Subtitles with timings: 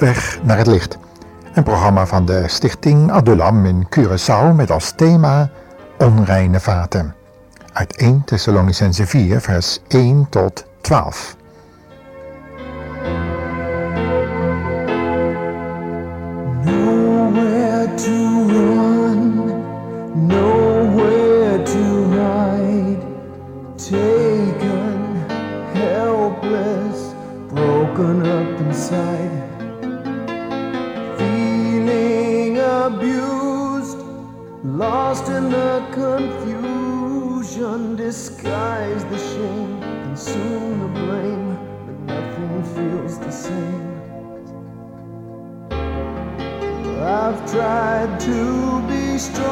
[0.00, 0.98] weg naar het licht.
[1.54, 5.50] Een programma van de stichting Adulam in Curaçao met als thema
[5.98, 7.14] onreine vaten.
[7.72, 11.36] Uit 1 Thessalonicense 4 vers 1 tot 12.
[16.64, 19.34] Nowhere to run,
[20.26, 22.00] nowhere to.
[23.90, 25.14] Taken,
[25.72, 27.14] helpless,
[27.48, 29.39] broken up inside.
[38.20, 41.56] Disguise the shame, consume the blame,
[41.86, 43.88] but nothing feels the same.
[47.00, 49.48] I've tried to be strong,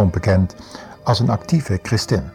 [0.00, 0.54] stond bekend
[1.02, 2.30] als een actieve christin.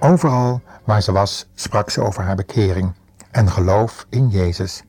[0.00, 2.92] Overal waar ze was, sprak ze over haar bekering
[3.30, 4.82] en geloof in Jezus.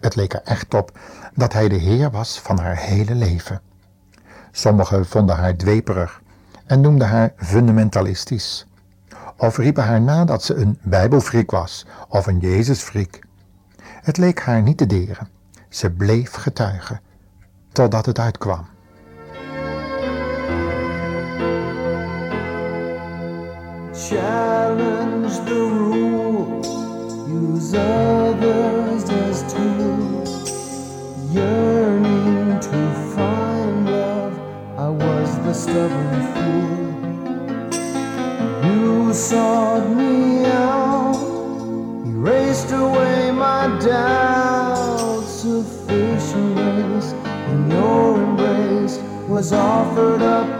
[0.00, 0.98] Het leek er echt op
[1.34, 3.60] dat hij de Heer was van haar hele leven.
[4.50, 6.22] Sommigen vonden haar dweperig
[6.66, 8.66] en noemden haar fundamentalistisch.
[9.36, 13.20] Of riepen haar na dat ze een Bijbelfriek was of een Jezusfriek.
[13.82, 15.28] Het leek haar niet te deren.
[15.68, 17.00] Ze bleef getuigen,
[17.72, 18.73] totdat het uitkwam.
[23.94, 26.66] Challenge the rules,
[27.28, 30.50] use others as tools.
[31.32, 34.36] Yearning to find love,
[34.76, 36.74] I was the stubborn fool.
[38.66, 41.14] You sought me out,
[42.04, 45.30] erased away my doubts.
[45.30, 47.12] Sufficient grace
[47.48, 50.53] in your embrace was offered up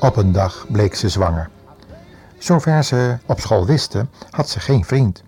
[0.00, 1.48] Op een dag bleek ze zwanger.
[2.38, 5.22] Zover ze op school wisten, had ze geen vriend.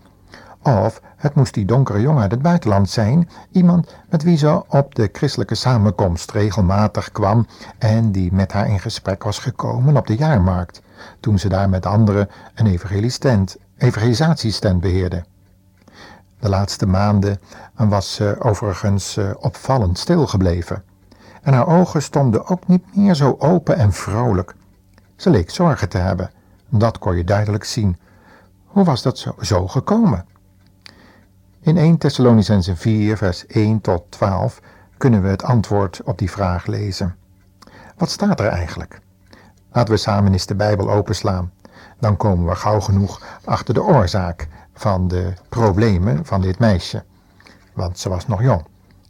[0.62, 4.94] Of het moest die donkere jongen uit het buitenland zijn, iemand met wie ze op
[4.94, 7.46] de christelijke samenkomst regelmatig kwam
[7.78, 10.82] en die met haar in gesprek was gekomen op de jaarmarkt,
[11.20, 12.66] toen ze daar met anderen een
[13.76, 15.24] evangelisatiestand beheerde.
[16.40, 17.40] De laatste maanden
[17.74, 20.84] was ze overigens eh, opvallend stilgebleven.
[21.42, 24.54] En haar ogen stonden ook niet meer zo open en vrolijk.
[25.16, 26.30] Ze leek zorgen te hebben.
[26.68, 27.98] Dat kon je duidelijk zien.
[28.64, 30.24] Hoe was dat zo, zo gekomen?
[31.60, 34.60] In 1 Thessalonicense 4 vers 1 tot 12
[34.96, 37.16] kunnen we het antwoord op die vraag lezen.
[37.96, 39.00] Wat staat er eigenlijk?
[39.72, 41.50] Laten we samen eens de Bijbel openslaan.
[42.00, 47.04] Dan komen we gauw genoeg achter de oorzaak van de problemen van dit meisje.
[47.74, 48.64] Want ze was nog jong.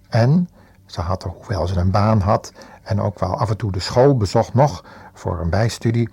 [0.08, 0.48] En
[0.87, 2.52] ze had, hoewel ze een baan had
[2.82, 4.84] en ook wel af en toe de school bezocht nog
[5.14, 6.08] voor een bijstudie,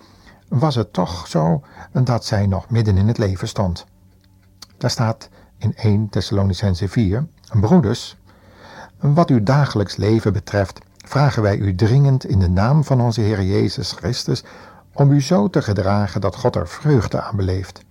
[0.48, 3.86] was het toch zo dat zij nog midden in het leven stond.
[4.78, 7.28] Daar staat in 1 Thessalonicense 4,
[7.60, 8.18] broeders,
[9.00, 13.44] wat uw dagelijks leven betreft, vragen wij u dringend in de naam van onze Heer
[13.44, 14.44] Jezus Christus
[14.98, 17.82] om u zo te gedragen dat God er vreugde aan beleeft.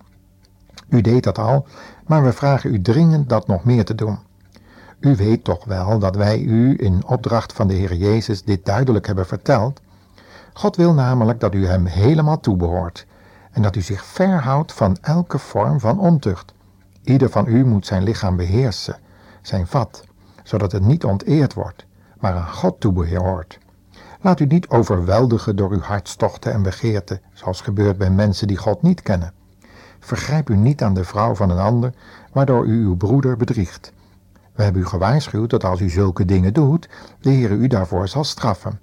[0.89, 1.67] U deed dat al,
[2.05, 4.19] maar we vragen u dringend dat nog meer te doen.
[4.99, 9.07] U weet toch wel dat wij u in opdracht van de Heer Jezus dit duidelijk
[9.07, 9.81] hebben verteld.
[10.53, 13.05] God wil namelijk dat u hem helemaal toebehoort
[13.51, 16.53] en dat u zich verhoudt van elke vorm van ontucht.
[17.03, 18.97] Ieder van u moet zijn lichaam beheersen,
[19.41, 20.03] zijn vat,
[20.43, 21.85] zodat het niet onteerd wordt,
[22.19, 23.59] maar aan God toebehoort.
[24.27, 28.81] Laat u niet overweldigen door uw hartstochten en begeerten, zoals gebeurt bij mensen die God
[28.81, 29.33] niet kennen.
[29.99, 31.93] Vergrijp u niet aan de vrouw van een ander,
[32.31, 33.93] waardoor u uw broeder bedriegt.
[34.53, 36.89] We hebben u gewaarschuwd dat als u zulke dingen doet,
[37.21, 38.79] de Heer u daarvoor zal straffen.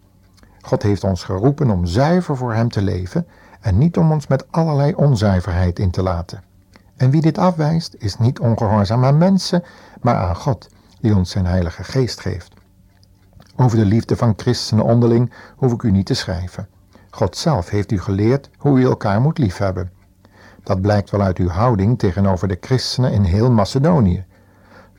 [0.60, 3.26] God heeft ons geroepen om zuiver voor Hem te leven
[3.60, 6.42] en niet om ons met allerlei onzuiverheid in te laten.
[6.96, 9.62] En wie dit afwijst, is niet ongehoorzaam aan mensen,
[10.02, 10.68] maar aan God,
[11.00, 12.63] die ons zijn Heilige Geest geeft.
[13.56, 16.68] Over de liefde van christenen onderling hoef ik u niet te schrijven.
[17.10, 19.90] God zelf heeft u geleerd hoe u elkaar moet liefhebben.
[20.62, 24.24] Dat blijkt wel uit uw houding tegenover de christenen in heel Macedonië.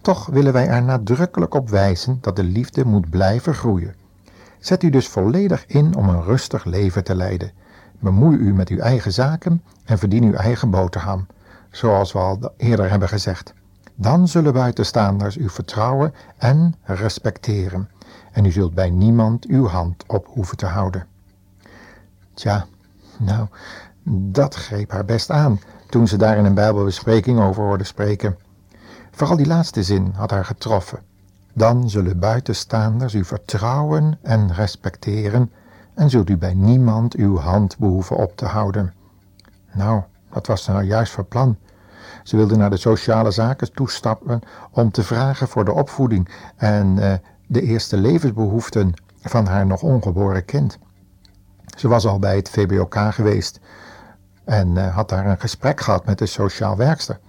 [0.01, 3.95] Toch willen wij er nadrukkelijk op wijzen dat de liefde moet blijven groeien.
[4.59, 7.51] Zet u dus volledig in om een rustig leven te leiden.
[7.99, 11.27] Bemoei u met uw eigen zaken en verdien uw eigen boterham,
[11.71, 13.53] zoals we al eerder hebben gezegd.
[13.95, 17.89] Dan zullen buitenstaanders u vertrouwen en respecteren
[18.35, 21.07] en u zult bij niemand uw hand op hoeven te houden.
[22.33, 22.65] Tja,
[23.17, 23.47] nou,
[24.09, 25.59] dat greep haar best aan
[25.89, 28.37] toen ze daar in een Bijbelbespreking over hoorde spreken.
[29.11, 30.99] Vooral die laatste zin had haar getroffen.
[31.53, 35.51] Dan zullen buitenstaanders u vertrouwen en respecteren
[35.93, 38.93] en zult u bij niemand uw hand behoeven op te houden.
[39.73, 41.57] Nou, wat was er nou juist voor plan?
[42.23, 44.41] Ze wilde naar de sociale zaken toestappen
[44.71, 47.13] om te vragen voor de opvoeding en uh,
[47.47, 50.77] de eerste levensbehoeften van haar nog ongeboren kind.
[51.77, 53.59] Ze was al bij het VBOK geweest
[54.43, 57.19] en uh, had daar een gesprek gehad met de sociaal werkster.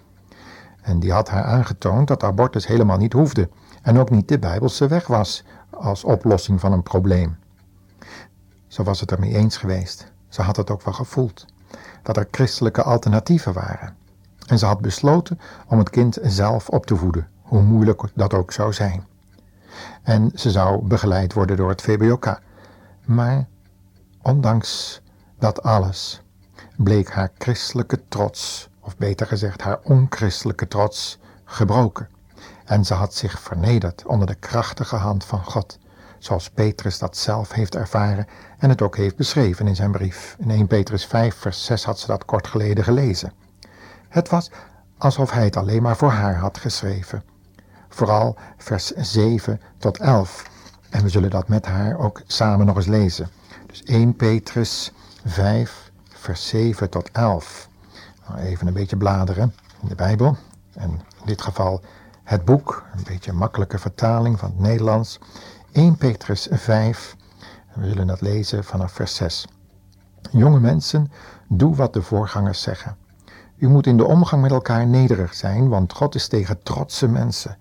[0.83, 3.49] En die had haar aangetoond dat abortus helemaal niet hoefde
[3.83, 7.37] en ook niet de Bijbelse weg was als oplossing van een probleem.
[8.67, 10.13] Zo was het ermee eens geweest.
[10.29, 11.47] Ze had het ook wel gevoeld,
[12.03, 13.97] dat er christelijke alternatieven waren.
[14.47, 18.53] En ze had besloten om het kind zelf op te voeden, hoe moeilijk dat ook
[18.53, 19.07] zou zijn.
[20.03, 22.39] En ze zou begeleid worden door het VBOK.
[23.05, 23.47] Maar
[24.23, 25.01] ondanks
[25.39, 26.23] dat alles
[26.77, 32.09] bleek haar christelijke trots, of beter gezegd haar onchristelijke trots, gebroken.
[32.65, 35.79] En ze had zich vernederd onder de krachtige hand van God,
[36.19, 38.27] zoals Petrus dat zelf heeft ervaren
[38.59, 40.37] en het ook heeft beschreven in zijn brief.
[40.39, 43.33] In 1 Petrus 5, vers 6 had ze dat kort geleden gelezen.
[44.09, 44.51] Het was
[44.99, 47.25] alsof hij het alleen maar voor haar had geschreven.
[47.97, 50.51] Vooral vers 7 tot 11.
[50.91, 53.29] En we zullen dat met haar ook samen nog eens lezen.
[53.67, 54.93] Dus 1 Petrus
[55.25, 57.69] 5, vers 7 tot 11.
[58.29, 60.37] Nou, even een beetje bladeren in de Bijbel.
[60.75, 61.81] En in dit geval
[62.25, 65.19] het boek, een beetje een makkelijke vertaling van het Nederlands.
[65.73, 67.17] 1 Petrus 5,
[67.75, 69.47] we zullen dat lezen vanaf vers 6.
[70.31, 71.13] Jonge mensen,
[71.49, 72.97] doe wat de voorgangers zeggen.
[73.57, 77.57] U moet in de omgang met elkaar nederig zijn, want God is tegen trotse mensen.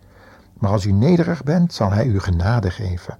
[0.57, 3.17] Maar als u nederig bent, zal Hij u genade geven.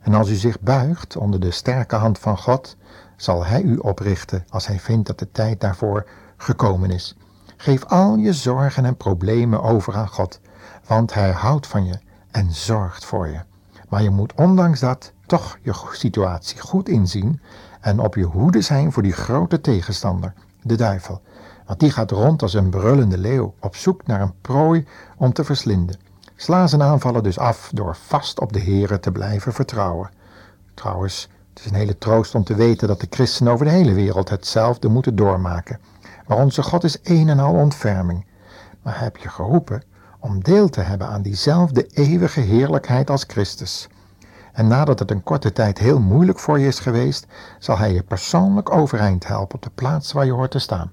[0.00, 2.76] En als u zich buigt onder de sterke hand van God,
[3.16, 6.06] zal Hij u oprichten als Hij vindt dat de tijd daarvoor
[6.36, 7.16] gekomen is.
[7.56, 10.40] Geef al je zorgen en problemen over aan God,
[10.86, 11.98] want Hij houdt van je
[12.30, 13.40] en zorgt voor je.
[13.88, 17.40] Maar je moet ondanks dat toch je situatie goed inzien
[17.80, 21.20] en op je hoede zijn voor die grote tegenstander, de duivel.
[21.66, 24.86] Want die gaat rond als een brullende leeuw op zoek naar een prooi
[25.16, 25.96] om te verslinden.
[26.42, 30.10] Sla zijn aanvallen dus af door vast op de Here te blijven vertrouwen.
[30.74, 33.92] Trouwens, het is een hele troost om te weten dat de christenen over de hele
[33.92, 35.78] wereld hetzelfde moeten doormaken.
[36.26, 38.26] Maar onze God is een en al ontferming.
[38.82, 39.82] Maar heb je geroepen
[40.18, 43.88] om deel te hebben aan diezelfde eeuwige heerlijkheid als Christus.
[44.52, 47.26] En nadat het een korte tijd heel moeilijk voor je is geweest,
[47.58, 50.92] zal Hij je persoonlijk overeind helpen op de plaats waar je hoort te staan.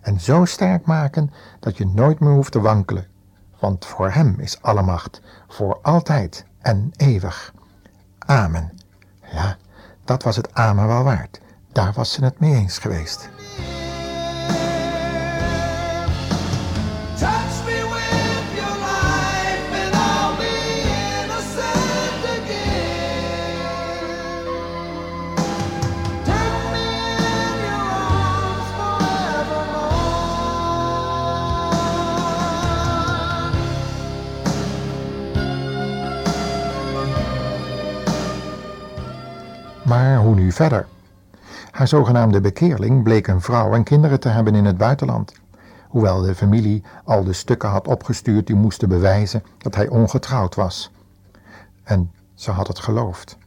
[0.00, 1.30] En zo sterk maken
[1.60, 3.10] dat je nooit meer hoeft te wankelen
[3.60, 7.52] want voor hem is alle macht, voor altijd en eeuwig.
[8.18, 8.72] Amen.
[9.32, 9.56] Ja,
[10.04, 11.40] dat was het amen wel waard.
[11.72, 13.28] Daar was ze het mee eens geweest.
[40.52, 40.86] Verder?
[41.70, 45.32] Haar zogenaamde bekeerling bleek een vrouw en kinderen te hebben in het buitenland.
[45.88, 50.92] Hoewel de familie al de stukken had opgestuurd die moesten bewijzen dat hij ongetrouwd was.
[51.82, 53.38] En ze had het geloofd.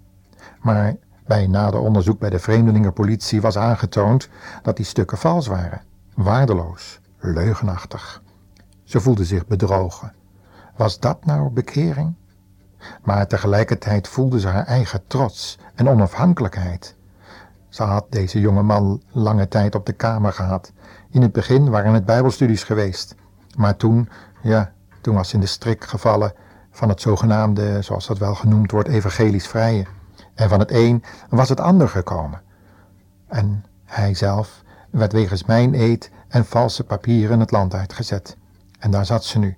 [0.61, 0.95] Maar
[1.25, 4.29] bij nader onderzoek bij de vreemdelingenpolitie was aangetoond
[4.61, 5.81] dat die stukken vals waren.
[6.13, 8.21] Waardeloos, leugenachtig.
[8.83, 10.13] Ze voelde zich bedrogen.
[10.75, 12.13] Was dat nou bekering?
[13.03, 16.95] Maar tegelijkertijd voelde ze haar eigen trots en onafhankelijkheid.
[17.69, 20.71] Ze had deze jonge man lange tijd op de kamer gehad.
[21.09, 23.15] In het begin waren het bijbelstudies geweest.
[23.57, 24.09] Maar toen,
[24.41, 24.71] ja,
[25.01, 26.33] toen was ze in de strik gevallen
[26.71, 29.85] van het zogenaamde, zoals dat wel genoemd wordt, evangelisch vrije.
[30.33, 32.41] En van het een was het ander gekomen.
[33.27, 38.37] En hij zelf werd wegens mijn eed en valse papieren het land uitgezet.
[38.79, 39.57] En daar zat ze nu.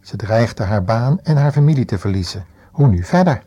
[0.00, 2.44] Ze dreigde haar baan en haar familie te verliezen.
[2.76, 3.42] Hoe nu verder?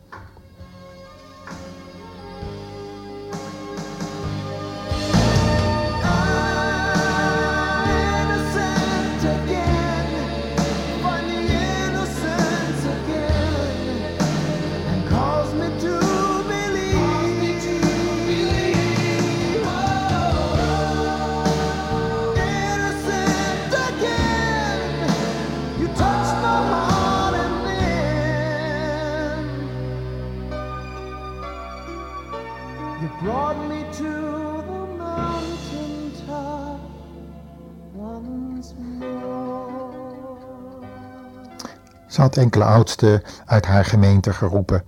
[42.20, 44.84] Had enkele oudsten uit haar gemeente geroepen.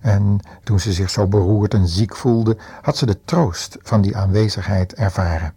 [0.00, 4.16] En toen ze zich zo beroerd en ziek voelde, had ze de troost van die
[4.16, 5.54] aanwezigheid ervaren.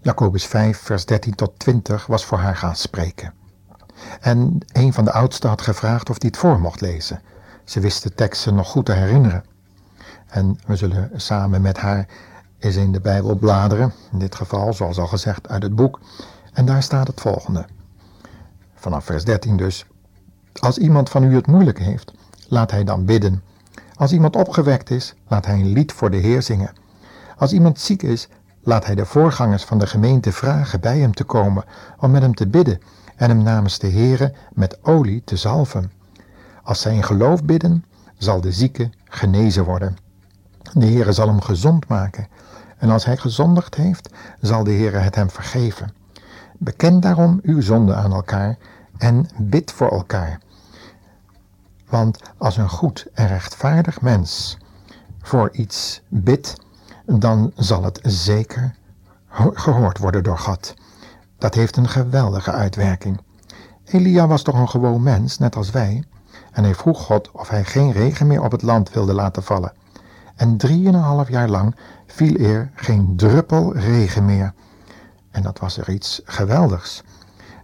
[0.00, 3.32] Jacobus 5, vers 13 tot 20 was voor haar gaan spreken.
[4.20, 7.20] En een van de oudsten had gevraagd of hij het voor mocht lezen.
[7.64, 9.44] Ze wist de teksten nog goed te herinneren.
[10.26, 12.06] En we zullen samen met haar
[12.58, 16.00] eens in de Bijbel bladeren, in dit geval, zoals al gezegd, uit het boek.
[16.52, 17.66] En daar staat het volgende.
[18.74, 19.86] Vanaf vers 13 dus.
[20.60, 22.12] Als iemand van u het moeilijk heeft,
[22.48, 23.42] laat hij dan bidden.
[23.94, 26.72] Als iemand opgewekt is, laat hij een lied voor de Heer zingen.
[27.36, 28.28] Als iemand ziek is,
[28.62, 31.64] laat hij de voorgangers van de gemeente vragen bij hem te komen
[31.98, 32.80] om met hem te bidden
[33.16, 35.92] en hem namens de Heere met olie te zalven.
[36.62, 37.84] Als zij in geloof bidden,
[38.18, 39.96] zal de zieke genezen worden.
[40.72, 42.28] De Heere zal hem gezond maken.
[42.78, 45.92] En als hij gezondigd heeft, zal de Heere het hem vergeven.
[46.58, 48.56] Beken daarom uw zonde aan elkaar
[48.98, 50.40] en bid voor elkaar.
[51.88, 54.58] Want als een goed en rechtvaardig mens
[55.22, 56.54] voor iets bidt,
[57.06, 58.74] dan zal het zeker
[59.26, 60.74] ho- gehoord worden door God.
[61.38, 63.20] Dat heeft een geweldige uitwerking.
[63.84, 66.04] Elia was toch een gewoon mens, net als wij,
[66.52, 69.72] en hij vroeg God of hij geen regen meer op het land wilde laten vallen.
[70.36, 71.76] En drieënhalf jaar lang
[72.06, 74.54] viel er geen druppel regen meer.
[75.30, 77.02] En dat was er iets geweldigs.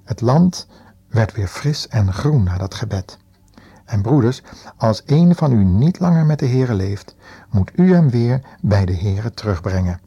[0.05, 0.67] Het land
[1.09, 3.19] werd weer fris en groen na dat gebed.
[3.91, 4.43] En broeders,
[4.77, 7.15] als een van u niet langer met de Heere leeft,
[7.51, 10.01] moet u hem weer bij de Heere terugbrengen.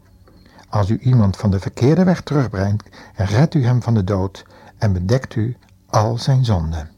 [0.70, 4.46] Als u iemand van de verkeerde weg terugbrengt, redt u hem van de dood
[4.78, 5.58] en bedekt u
[5.90, 6.90] al zijn zonden.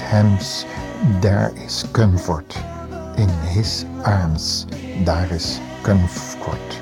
[0.00, 0.66] Hands
[1.20, 2.56] there is comfort.
[3.16, 4.66] In his arms
[5.04, 6.80] daar is comfort.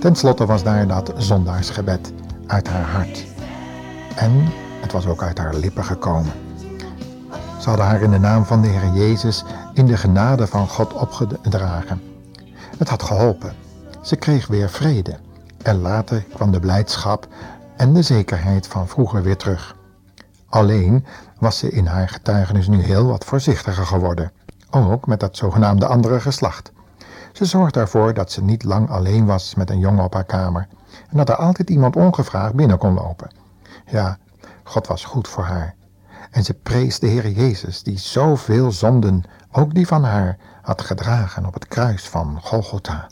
[0.00, 2.12] Ten slotte was daar dat zondaarsgebed
[2.46, 3.26] uit haar hart.
[4.16, 4.48] En
[4.80, 6.32] het was ook uit haar lippen gekomen.
[7.60, 10.92] Ze hadden haar in de naam van de Heer Jezus in de genade van God
[10.92, 12.02] opgedragen.
[12.78, 13.52] Het had geholpen.
[14.02, 15.18] Ze kreeg weer vrede.
[15.62, 17.26] En later kwam de blijdschap
[17.76, 19.76] en de zekerheid van vroeger weer terug.
[20.48, 21.04] Alleen
[21.40, 24.32] was ze in haar getuigenis nu heel wat voorzichtiger geworden.
[24.70, 26.72] Ook met dat zogenaamde andere geslacht.
[27.32, 30.68] Ze zorgde ervoor dat ze niet lang alleen was met een jongen op haar kamer.
[31.10, 33.30] En dat er altijd iemand ongevraagd binnen kon lopen.
[33.86, 34.18] Ja,
[34.62, 35.74] God was goed voor haar.
[36.30, 41.46] En ze prees de Heer Jezus, die zoveel zonden, ook die van haar, had gedragen
[41.46, 43.06] op het kruis van Golgotha.